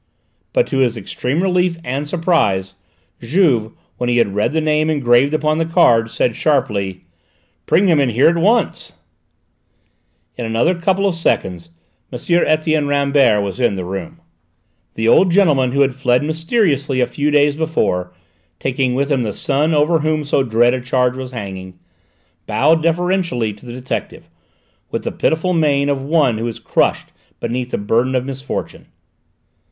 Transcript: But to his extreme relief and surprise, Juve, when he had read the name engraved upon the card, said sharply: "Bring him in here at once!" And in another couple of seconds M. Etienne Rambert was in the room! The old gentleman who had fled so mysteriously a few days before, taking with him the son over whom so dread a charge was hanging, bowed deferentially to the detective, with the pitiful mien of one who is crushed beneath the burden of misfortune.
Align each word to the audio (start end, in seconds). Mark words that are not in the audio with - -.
But 0.51 0.65
to 0.65 0.79
his 0.79 0.97
extreme 0.97 1.43
relief 1.43 1.77
and 1.83 2.07
surprise, 2.07 2.73
Juve, 3.21 3.71
when 3.97 4.09
he 4.09 4.17
had 4.17 4.33
read 4.33 4.51
the 4.51 4.59
name 4.59 4.89
engraved 4.89 5.31
upon 5.31 5.59
the 5.59 5.65
card, 5.65 6.09
said 6.09 6.35
sharply: 6.35 7.05
"Bring 7.67 7.87
him 7.87 7.99
in 7.99 8.09
here 8.09 8.27
at 8.29 8.35
once!" 8.35 8.93
And 10.39 10.47
in 10.47 10.51
another 10.53 10.73
couple 10.73 11.05
of 11.05 11.13
seconds 11.13 11.69
M. 12.11 12.17
Etienne 12.47 12.87
Rambert 12.87 13.43
was 13.43 13.59
in 13.59 13.75
the 13.75 13.85
room! 13.85 14.19
The 14.95 15.07
old 15.07 15.29
gentleman 15.29 15.71
who 15.71 15.81
had 15.81 15.93
fled 15.93 16.21
so 16.21 16.25
mysteriously 16.25 16.99
a 16.99 17.05
few 17.05 17.29
days 17.29 17.55
before, 17.55 18.11
taking 18.59 18.95
with 18.95 19.11
him 19.11 19.21
the 19.21 19.33
son 19.35 19.71
over 19.75 19.99
whom 19.99 20.25
so 20.25 20.41
dread 20.41 20.73
a 20.73 20.81
charge 20.81 21.15
was 21.15 21.29
hanging, 21.29 21.77
bowed 22.47 22.81
deferentially 22.81 23.53
to 23.53 23.67
the 23.67 23.73
detective, 23.73 24.31
with 24.89 25.03
the 25.03 25.11
pitiful 25.11 25.53
mien 25.53 25.89
of 25.89 26.01
one 26.01 26.39
who 26.39 26.47
is 26.47 26.57
crushed 26.57 27.09
beneath 27.39 27.69
the 27.69 27.77
burden 27.77 28.15
of 28.15 28.25
misfortune. 28.25 28.87